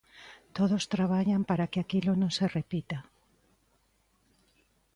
[0.57, 2.99] Todos traballan para que aquilo non se repita.